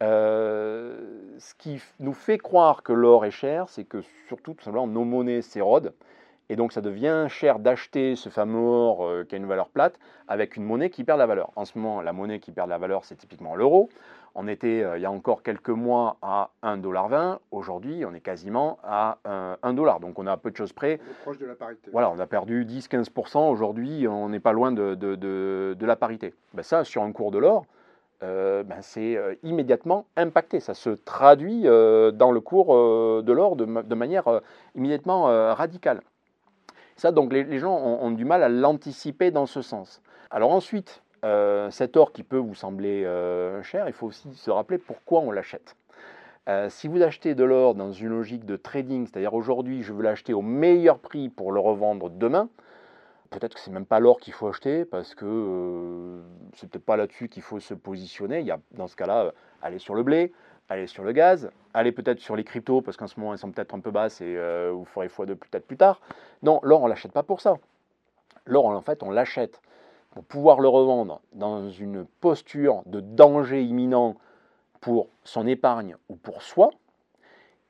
[0.03, 0.95] Euh,
[1.39, 5.03] ce qui nous fait croire que l'or est cher, c'est que surtout, tout simplement, nos
[5.03, 5.93] monnaies s'érodent.
[6.49, 9.99] Et donc, ça devient cher d'acheter ce fameux or euh, qui a une valeur plate
[10.29, 11.51] avec une monnaie qui perd la valeur.
[11.57, 13.89] En ce moment, la monnaie qui perd la valeur, c'est typiquement l'euro.
[14.33, 17.39] On était, euh, il y a encore quelques mois, à 1,20$.
[17.51, 19.99] Aujourd'hui, on est quasiment à euh, 1$.
[19.99, 20.99] Donc, on à peu de choses près.
[21.23, 21.89] proche de la parité.
[21.91, 23.49] Voilà, on a perdu 10-15%.
[23.49, 26.33] Aujourd'hui, on n'est pas loin de, de- de- de la parité.
[26.53, 27.65] Ben ça, sur un cours de l'or,
[28.23, 30.60] euh, ben c'est euh, immédiatement impacté.
[30.60, 32.75] Ça se traduit euh, dans le cours
[33.23, 34.41] de l'or de, ma- de manière
[34.75, 36.01] immédiatement radicale.
[36.95, 40.01] Ça, donc, les, gens ont, ont du mal à l'anticiper dans ce sens.
[40.32, 41.03] Alors ensuite,
[41.69, 43.03] cet or qui peut vous sembler
[43.63, 45.75] cher, il faut aussi se rappeler pourquoi on l'achète.
[46.69, 50.34] Si vous achetez de l'or dans une logique de trading, c'est-à-dire aujourd'hui je veux l'acheter
[50.34, 52.49] au meilleur prix pour le revendre demain,
[53.29, 56.21] peut-être que c'est même pas l'or qu'il faut acheter parce que euh,
[56.53, 58.39] c'est peut-être pas là-dessus qu'il faut se positionner.
[58.39, 60.33] Il y a dans ce cas-là, euh, aller sur le blé,
[60.69, 63.51] aller sur le gaz, aller peut-être sur les cryptos parce qu'en ce moment elles sont
[63.51, 64.37] peut-être un peu basses et
[64.71, 66.01] vous ferez fois de peut-être plus tard.
[66.43, 67.55] Non, l'or on l'achète pas pour ça.
[68.45, 69.61] L'or en fait on l'achète
[70.11, 74.17] pour pouvoir le revendre dans une posture de danger imminent
[74.81, 76.71] pour son épargne ou pour soi.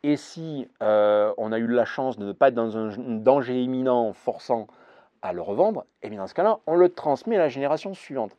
[0.01, 4.13] Et si on a eu la chance de ne pas être dans un danger imminent
[4.13, 4.67] forçant
[5.21, 8.35] à le revendre, et bien dans ce cas-là, on le transmet à la génération suivante.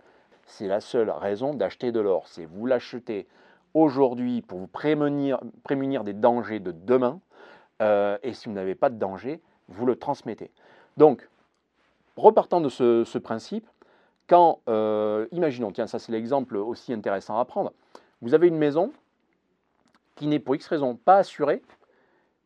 [0.46, 2.28] C'est la seule raison d'acheter de l'or.
[2.28, 3.26] C'est vous l'achetez
[3.74, 5.40] aujourd'hui pour vous prémunir,
[6.04, 7.20] des dangers de demain.
[7.82, 10.50] euh, et si vous n'avez pas de danger, vous le transmettez.
[10.96, 11.28] Donc,
[12.16, 13.68] repartant de ce, ce principe,
[14.26, 17.72] quand, euh, imaginons, tiens, ça c'est l'exemple aussi intéressant à prendre,
[18.20, 18.92] vous avez une maison
[20.16, 21.62] qui n'est pour X raison pas assurée,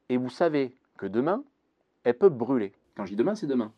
[0.08, 1.42] et vous savez que demain,
[2.04, 2.72] elle peut brûler.
[2.96, 3.72] Quand je dis demain, c'est demain.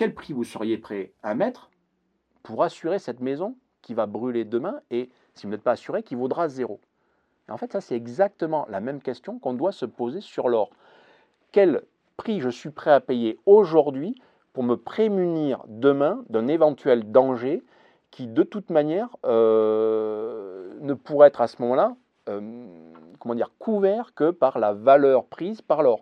[0.00, 1.68] Quel prix vous seriez prêt à mettre
[2.42, 6.14] pour assurer cette maison qui va brûler demain et, si vous n'êtes pas assuré, qui
[6.14, 6.80] vaudra zéro?
[7.50, 10.70] En fait, ça c'est exactement la même question qu'on doit se poser sur l'or.
[11.52, 11.82] Quel
[12.16, 14.14] prix je suis prêt à payer aujourd'hui
[14.54, 17.62] pour me prémunir demain d'un éventuel danger
[18.10, 21.94] qui, de toute manière, euh, ne pourrait être à ce moment-là,
[22.30, 22.64] euh,
[23.18, 26.00] comment dire, couvert que par la valeur prise par l'or?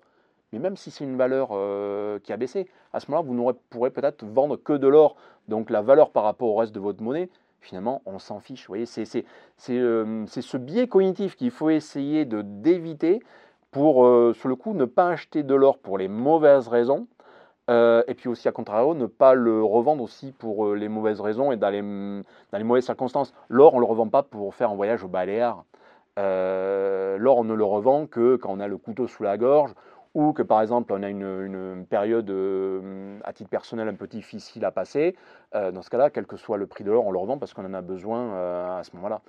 [0.53, 3.57] Mais même si c'est une valeur euh, qui a baissé, à ce moment-là, vous n'aurez-
[3.71, 5.17] pourrez peut-être vendre que de l'or.
[5.49, 7.29] Donc la valeur par rapport au reste de votre monnaie,
[7.61, 8.63] finalement, on s'en fiche.
[8.67, 9.25] Vous voyez, c'est
[9.71, 13.21] euh, ce biais cognitif qu'il faut essayer d'éviter
[13.71, 17.07] pour, euh, sur le coup, ne pas acheter de l'or pour les mauvaises raisons.
[17.71, 21.59] Et puis aussi, à contrario, ne pas le revendre aussi pour les mauvaises raisons et
[21.59, 23.35] dans les, dans les mauvaises circonstances.
[23.51, 25.65] L'or, on ne le revend pas pour faire un voyage au Baléares.
[26.17, 29.75] L'or, on ne le revend que quand on a le couteau sous la gorge
[30.15, 34.65] ou que, par exemple, on a une, période, euh, à titre personnel, un peu difficile
[34.65, 35.17] à passer.
[35.55, 37.55] Euh, dans ce cas-là, quel que soit le prix de l'or, on le revend parce
[37.55, 39.21] qu'on en a besoin euh, à ce moment-là.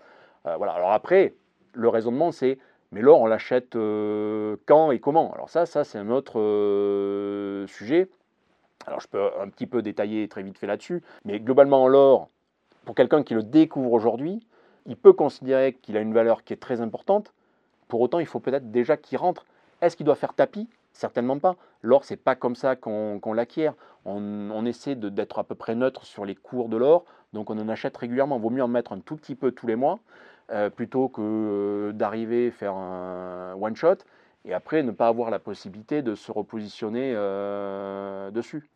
[0.57, 0.71] Voilà.
[0.71, 1.35] Alors après,
[1.73, 2.57] le raisonnement, c'est
[2.91, 5.31] mais l'or, on l'achète quand et comment?
[5.33, 6.39] Alors ça, ça c'est un autre
[7.67, 8.09] sujet.
[8.87, 12.29] Alors je peux un petit peu détailler très vite fait là-dessus, mais globalement l'or,
[12.85, 14.39] pour quelqu'un qui le découvre aujourd'hui,
[14.87, 17.33] il peut considérer qu'il a une valeur qui est très importante.
[17.87, 19.45] Pour autant, il faut peut-être déjà qu'il rentre.
[19.81, 20.67] Est-ce qu'il doit faire tapis?
[20.93, 21.55] Certainement pas.
[21.81, 23.73] L'or, c'est pas comme ça qu'on l'acquiert.
[24.05, 27.69] On, essaie d'être à peu près neutre sur les cours de l'or, donc on en
[27.69, 28.39] achète régulièrement.
[28.39, 29.99] Vaut mieux en mettre un tout petit peu tous les mois,
[30.51, 33.97] euh, plutôt que euh, d'arriver faire un one shot
[34.45, 38.67] et après ne pas avoir la possibilité de se repositionner euh, dessus.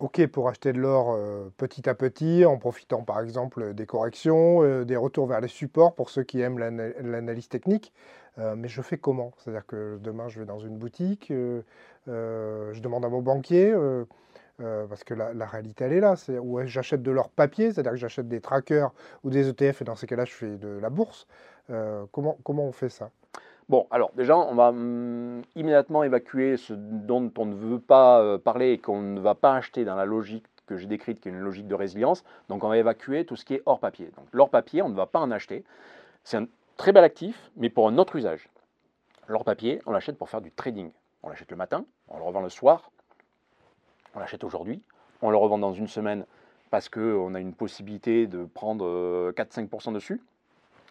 [0.00, 4.82] OK pour acheter de l'or euh, petit à petit, en profitant par exemple des corrections,
[4.84, 7.92] des retours vers les supports pour ceux qui aiment l'ana- l'analyse technique.
[8.38, 9.32] Euh, mais je fais comment?
[9.38, 11.62] C'est-à-dire que demain, je vais dans une boutique, euh,
[12.08, 13.74] euh, je demande à mon banquier,
[14.88, 16.16] parce que la, réalité, elle est là.
[16.16, 18.92] C'est, ou j'achète de l'or papier, c'est-à-dire que j'achète des trackers
[19.24, 21.26] ou des ETF, et dans ces cas-là, je fais de la bourse.
[22.12, 23.10] Comment, comment on fait ça?
[23.68, 28.72] Bon, alors déjà, on va hum, immédiatement évacuer ce dont on ne veut pas parler
[28.72, 31.40] et qu'on ne va pas acheter dans la logique que j'ai décrite, qui est une
[31.40, 32.24] logique de résilience.
[32.48, 34.10] Donc on va évacuer tout ce qui est hors papier.
[34.16, 35.64] Donc l'or papier, on ne va pas en acheter.
[36.76, 38.48] Très bel actif, mais pour un autre usage.
[39.28, 40.90] L'or papier, on l'achète pour faire du trading.
[41.22, 42.90] On l'achète le matin, on le revend le soir,
[44.14, 44.82] on l'achète aujourd'hui,
[45.20, 46.26] on le revend dans une semaine
[46.70, 50.20] parce qu'on a une possibilité de prendre euh, 4-5% dessus.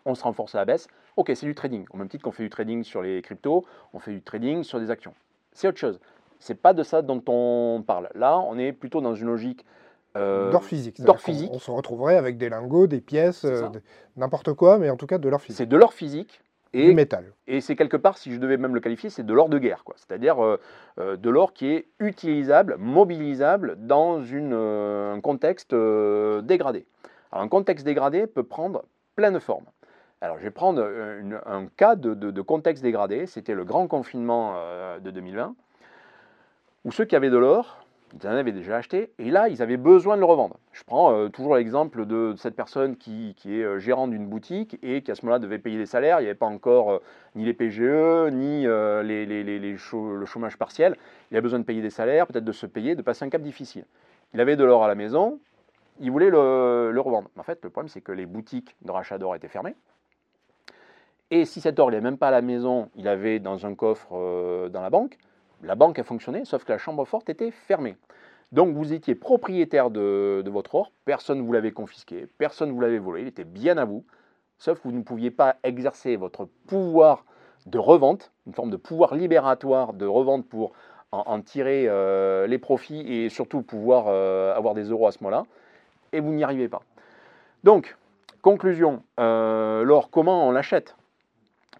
[0.06, 0.88] On se renforce à la baisse.
[1.18, 1.86] Ok, c'est du trading.
[1.92, 4.80] Au même titre qu'on fait du trading sur les cryptos, on fait du trading sur
[4.80, 5.14] des actions.
[5.52, 6.00] C'est autre chose.
[6.40, 8.10] C'est pas de ça dont on parle.
[8.16, 9.66] Là, on est plutôt dans une logique
[10.18, 11.02] euh, D'or physique.
[11.02, 11.50] d'or physique.
[11.54, 13.68] On, se retrouverait avec des lingots, des pièces, euh,
[14.18, 15.58] n'importe quoi, mais en tout cas de l'or physique.
[15.58, 16.42] C'est de l'or physique
[16.74, 17.32] Du et, métal.
[17.48, 19.84] et c'est quelque part, si je devais même le qualifier, c'est de l'or de guerre.
[19.96, 20.58] C'est-à-dire euh,
[21.18, 26.86] de l'or qui est utilisable, mobilisable dans une, un contexte dégradé.
[27.32, 28.84] Alors, un contexte dégradé peut prendre
[29.16, 29.66] plein de formes.
[30.20, 30.82] Alors, je vais prendre
[31.20, 33.26] une- un cas de, de- de contexte dégradé.
[33.28, 34.56] C'était le grand confinement
[35.02, 35.56] de 2020,
[36.86, 37.81] où ceux qui avaient de l'or,
[38.14, 40.58] ils en avaient déjà acheté, et là, ils avaient besoin de le revendre.
[40.74, 44.78] Je prends euh, toujours l'exemple de cette personne qui, qui est euh, gérant d'une boutique
[44.84, 46.20] et qui à ce moment-là devait payer des salaires.
[46.20, 47.00] Il n'y avait pas encore euh,
[47.36, 50.98] ni les PGE, ni euh, le chômage partiel.
[51.32, 53.42] Il a besoin de payer des salaires, peut-être de se payer, de passer un cap
[53.42, 53.86] difficile.
[54.34, 55.40] Il avait de l'or à la maison,
[56.00, 57.30] il voulait le, revendre.
[57.38, 59.76] En fait, le problème, c'est que les boutiques de rachat d'or étaient fermées.
[61.30, 63.74] Et si cet or, il n'est même pas à la maison, il avait dans un
[63.74, 65.18] coffre dans la banque,
[65.64, 67.96] la banque a fonctionné, sauf que la chambre forte était fermée.
[68.52, 72.82] Donc vous étiez propriétaire de, votre or, personne ne vous l'avait confisqué, personne ne vous
[72.82, 74.04] l'avait volé, il était bien à vous,
[74.58, 77.26] sauf que vous ne pouviez pas exercer votre pouvoir
[77.66, 80.74] de revente, une forme de pouvoir libératoire de revente pour
[81.12, 85.24] en, en tirer euh, les profits et surtout pouvoir euh, avoir des euros à ce
[85.24, 85.46] moment-là,
[86.12, 86.82] et vous n'y arrivez pas.
[87.64, 87.96] Donc,
[88.42, 90.96] conclusion, euh, l'or, comment on l'achète?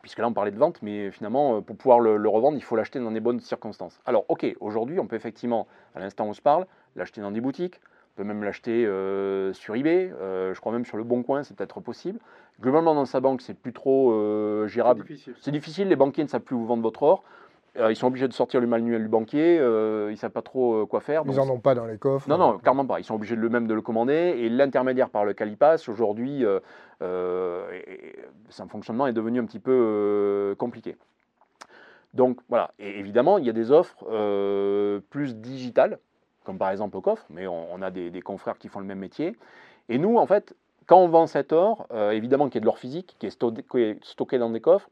[0.02, 2.64] Puisque là, on parlait de vente, mais finalement, euh, pour pouvoir le, le revendre, il
[2.64, 4.00] faut l'acheter dans des bonnes circonstances.
[4.06, 7.42] Alors, ok, aujourd'hui, on peut effectivement, à l'instant où on se parle, l'acheter dans des
[7.42, 7.80] boutiques,
[8.14, 11.44] on peut même l'acheter euh, sur eBay, euh, je crois même sur le Bon Coin,
[11.44, 12.20] c'est peut-être possible.
[12.60, 15.06] Globalement, dans sa banque, c'est plus trop euh, gérable.
[15.40, 17.24] C'est difficile, les banquiers ne savent plus où vendre votre or.
[17.78, 20.42] Euh, ils sont obligés de sortir le manuel du banquier, euh, ils ne savent pas
[20.42, 21.24] trop euh, quoi faire.
[21.26, 22.28] Ils n'en ont pas dans les coffres.
[22.28, 23.00] non, non, clairement pas.
[23.00, 26.44] Ils sont obligés de eux-mêmes de le commander et l'intermédiaire par lequel ils passent, aujourd'hui,
[26.44, 26.60] euh,
[27.02, 27.64] euh,
[28.50, 30.98] son fonctionnement est devenu un petit peu compliqué.
[32.14, 34.04] Donc voilà, et évidemment, il y a des offres
[35.10, 35.98] plus digitales,
[36.44, 38.86] comme par exemple au coffre, mais on, on a des, des confrères qui font le
[38.86, 39.38] même métier.
[39.88, 40.54] Et nous, en fait,
[40.88, 44.38] quand on vend cet or, évidemment qu'il y a de l'or physique qui est stocké
[44.40, 44.90] dans des coffres.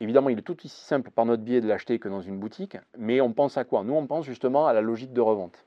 [0.00, 2.78] Évidemment, il est tout aussi simple par notre biais de l'acheter que dans une boutique,
[2.96, 3.84] mais on pense à quoi?
[3.84, 5.64] Nous, on pense justement à la logique de revente.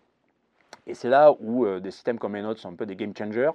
[0.88, 3.52] Et c'est là où euh, des systèmes comme Enote sont un peu des game changers,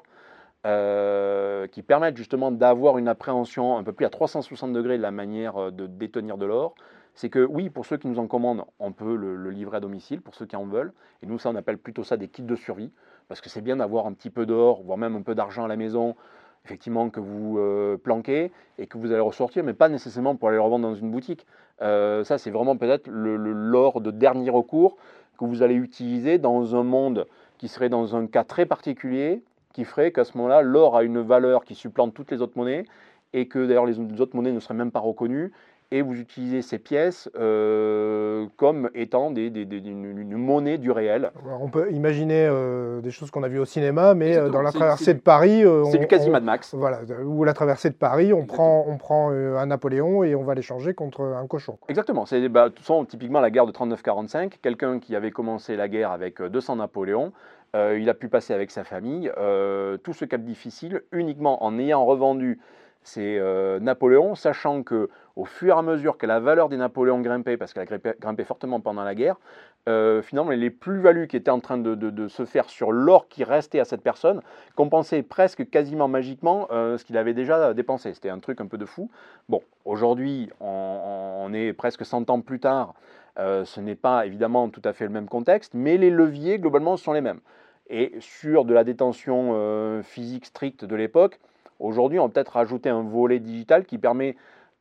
[0.67, 5.11] euh, qui permettent justement d'avoir une appréhension un peu plus à 360 degrés de la
[5.11, 6.77] manière euh, de détenir de l'or.
[7.15, 9.81] C'est que oui, pour ceux qui nous en commandent, on peut le, le livrer à
[9.81, 10.93] domicile, pour ceux qui en veulent.
[11.23, 12.93] Et nous, ça, on appelle plutôt ça des kits de survie,
[13.27, 15.69] parce que c'est bien d'avoir un petit peu d'or, voire même un peu d'argent à
[15.69, 16.15] la maison,
[16.69, 20.59] effectivement, que vous euh, planquez et que vous allez ressortir, mais pas nécessairement pour aller
[20.59, 21.47] le revendre dans une boutique.
[21.81, 24.97] Euh, ça, c'est vraiment peut-être l'or de dernier recours
[25.39, 27.27] que vous allez utiliser dans un monde
[27.57, 31.21] qui serait dans un cas très particulier, qui ferait qu'à ce moment-là, l'or a une
[31.21, 32.85] valeur qui supplante toutes les autres monnaies
[33.33, 35.53] et que d'ailleurs les autres monnaies ne seraient même pas reconnues.
[35.91, 40.91] Et vous utilisez ces pièces euh, comme étant des, des- des- une, une monnaie du
[40.91, 41.31] réel.
[41.47, 44.61] Alors, on peut imaginer euh, des choses qu'on a vues au cinéma, mais euh, dans
[44.61, 46.75] la traversée de Paris, C'est du quasi on- Mad Max.
[46.75, 50.55] Voilà, ou la traversée de Paris, on prend, on prend un Napoléon et on va
[50.55, 51.79] l'échanger contre un cochon.
[51.89, 52.27] Exactement.
[52.27, 52.69] C'est bah,
[53.09, 54.59] typiquement la guerre de 39-45.
[54.61, 57.33] Quelqu'un qui avait commencé la guerre avec euh, 200 Napoléons,
[57.75, 59.31] il a pu passer avec sa famille
[60.03, 62.59] tout ce cap difficile uniquement en ayant revendu
[63.09, 67.21] ces euh, Napoléons, sachant que au fur et à mesure que la valeur des Napoléons
[67.21, 69.37] grimpait, parce qu'elle a grimpé, grimpé fortement pendant la guerre,
[69.89, 73.81] euh, finalement les plus-values qui étaient en train de, se faire sur l'or qui restait
[73.81, 74.43] à cette personne
[74.75, 78.13] compensaient presque quasiment magiquement euh, ce qu'il avait déjà dépensé.
[78.13, 79.11] C'était un truc un peu de fou.
[79.49, 80.67] Bon, aujourd'hui, on,
[81.47, 82.95] on est presque 100 ans plus tard.
[83.37, 87.13] Ce n'est pas évidemment tout à fait le même contexte, mais les leviers globalement sont
[87.13, 87.39] les mêmes.
[87.89, 91.39] Et sur de la détention physique stricte de l'époque,
[91.79, 94.37] aujourd'hui, on peut-être rajouter un volet digital qui permet,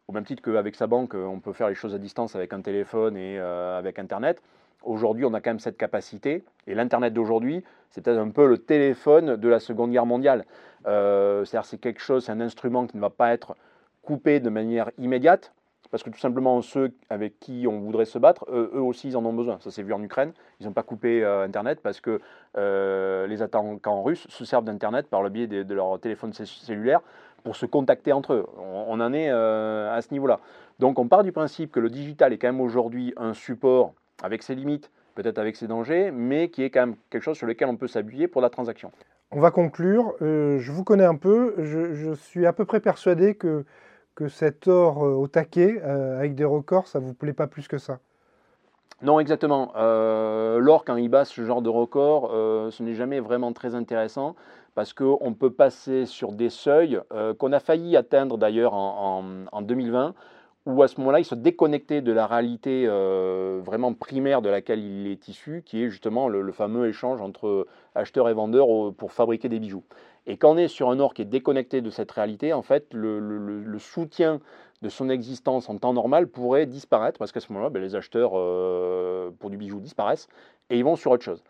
[0.08, 2.54] au même titre qu'avec sa banque, euh, on peut faire les choses à distance avec
[2.54, 4.42] un téléphone et euh, avec Internet,
[4.84, 6.44] Aujourd'hui, on a quand même cette capacité.
[6.68, 10.46] Et l'Internet d'aujourd'hui, c'est peut-être un peu le téléphone de la Seconde Guerre mondiale.
[10.86, 13.56] Euh, c'est-à-dire c'est quelque chose, c'est un instrument qui ne va pas être
[14.04, 15.54] coupé de manière immédiate,
[15.92, 19.26] parce que tout simplement ceux avec qui on voudrait se battre, eux, aussi, ils en
[19.26, 19.58] ont besoin.
[19.60, 22.20] Ça s'est vu en Ukraine, ils n'ont pas coupé euh, Internet parce que
[22.58, 27.02] euh, les attaquants russes se servent d'Internet par le biais de, leur téléphone cellulaire
[27.44, 28.46] pour se contacter entre eux.
[28.58, 30.40] On, en est euh, à ce niveau-là.
[30.80, 34.44] Donc on part du principe que le digital est quand même aujourd'hui un support avec
[34.44, 37.70] ses limites, peut-être avec ses dangers, mais qui est quand même quelque chose sur lequel
[37.70, 38.92] on peut s'appuyer pour la transaction.
[39.32, 40.14] On va conclure.
[40.22, 41.54] je vous connais un peu.
[41.58, 43.66] je suis à peu près persuadé que
[44.18, 47.68] que cet or euh, au taquet, euh, avec des records, ça vous plaît pas plus
[47.68, 48.00] que ça?
[49.04, 49.74] Non, exactement.
[49.76, 54.36] Euh, l'or, quand il bat ce genre de record, ce n'est jamais vraiment très intéressant
[54.74, 57.00] parce qu'on peut passer sur des seuils
[57.38, 60.16] qu'on a failli atteindre d'ailleurs en, 2020,
[60.66, 62.88] où à ce moment-là, il se déconnectait de la réalité
[63.64, 67.68] vraiment primaire de laquelle il est issu, qui est justement le, le fameux échange entre
[67.94, 69.84] acheteurs et vendeurs pour fabriquer des bijoux.
[70.28, 72.88] Et quand on est sur un or qui est déconnecté de cette réalité, en fait,
[72.94, 74.42] le, soutien
[74.82, 78.34] de son existence en temps normal pourrait disparaître, parce qu'à ce moment-là, ben, les acheteurs
[78.36, 80.28] euh, pour du bijou disparaissent,
[80.70, 81.44] et ils vont sur autre chose.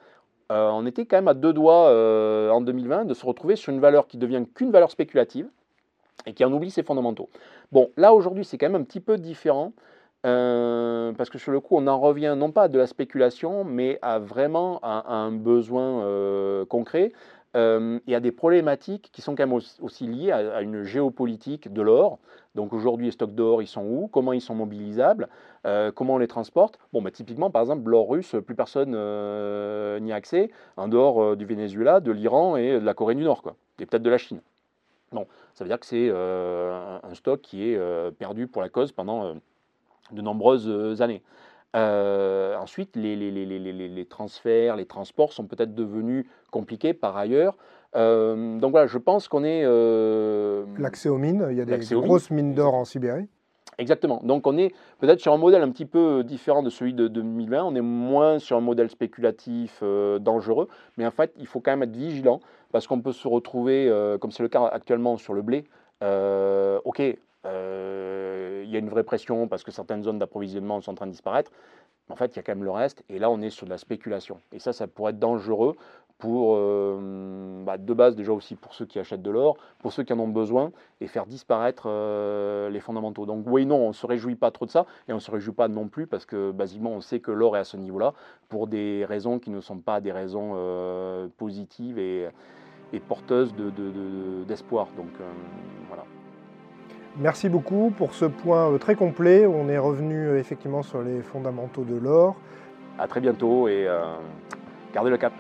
[0.52, 3.74] Euh, on était quand même à deux doigts euh, en 2020 de se retrouver sur
[3.74, 5.50] une valeur qui devient qu'une valeur spéculative,
[6.26, 7.30] et qui en oublie ses fondamentaux.
[7.72, 9.74] Bon, là aujourd'hui, c'est quand même un petit peu différent.
[10.24, 13.98] parce que sur le coup, on en revient non pas à de la spéculation, mais
[14.02, 17.14] à vraiment un besoin concret.
[17.58, 21.82] Euh, y a des problématiques qui sont quand même aussi, liées à, une géopolitique de
[21.82, 22.20] l'or.
[22.54, 24.08] Donc aujourd'hui, les stocks d'or, ils sont où?
[24.08, 25.28] Comment ils sont mobilisables?
[25.66, 26.78] Euh, Comment on les transporte?
[26.94, 31.36] Bon, bah, typiquement, par exemple, l'or russe, plus personne euh, n'y a accès, en dehors
[31.36, 34.20] du Venezuela, de l'Iran et de la Corée du Nord, quoi, et peut-être de la
[34.20, 34.42] Chine.
[35.12, 39.36] Bon, ça veut dire que c'est un stock qui est perdu pour la cause pendant
[40.12, 41.24] de nombreuses années.
[41.76, 47.58] Euh, ensuite, les, transferts, les transports sont peut-être devenus compliqués par ailleurs.
[47.96, 49.64] Euh, donc voilà, je pense qu'on est...
[49.64, 53.28] Euh, l'accès aux mines, il y a des grosses mines d'or en Sibérie.
[53.80, 54.22] Exactement.
[54.24, 57.64] Donc on est peut-être sur un modèle un petit peu différent de celui de 2020.
[57.64, 59.84] On est moins sur un modèle spéculatif
[60.20, 62.40] dangereux, mais en fait, il faut quand même être vigilant
[62.72, 63.88] parce qu'on peut se retrouver,
[64.20, 65.66] comme c'est le cas actuellement sur le blé.
[66.02, 70.96] ok, euh, il y a une vraie pression parce que certaines zones d'approvisionnement sont en
[70.96, 71.52] train de disparaître.
[72.10, 73.04] En fait, il y a quand même le reste.
[73.10, 74.40] Et là, on est sur de la spéculation.
[74.54, 75.76] Et ça, ça pourrait être dangereux
[76.18, 80.04] pour, euh, bah, de base déjà aussi pour ceux qui achètent de l'or, pour ceux
[80.04, 83.26] qui en ont besoin, et faire disparaître euh, les fondamentaux.
[83.26, 85.30] Donc oui, non, on ne se réjouit pas trop de ça, et on ne se
[85.30, 88.14] réjouit pas non plus parce que basiquement, on sait que l'or est à ce niveau-là
[88.50, 90.56] pour des raisons qui ne sont pas des raisons
[91.38, 92.30] positives et,
[93.08, 93.54] porteuses
[94.48, 94.88] d'espoir.
[94.88, 95.12] De, Donc
[95.88, 96.04] voilà.
[97.20, 99.48] Merci beaucoup pour ce point euh, très complet.
[99.48, 102.36] On est revenu euh, effectivement sur les fondamentaux de l'or.
[103.00, 104.04] À très bientôt et euh,
[104.94, 105.34] gardez le cap.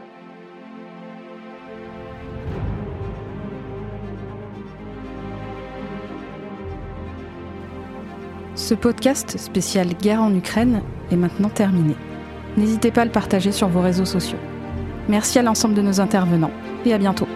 [8.55, 11.95] Ce podcast spécial guerre en Ukraine est maintenant terminé.
[12.57, 14.39] N'hésitez pas à le partager sur vos réseaux sociaux.
[15.09, 16.51] Merci à l'ensemble de nos intervenants
[16.85, 17.27] et à bientôt.